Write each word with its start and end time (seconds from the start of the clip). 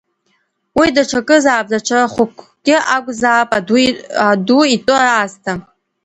Уи 0.77 0.87
даҽакызаап, 0.95 1.65
даҽа 1.71 1.99
хәыкгьы 2.13 2.77
акәзаап, 2.95 3.49
аду 4.37 4.61
итәы 4.75 4.95
аасҭа. 5.11 5.53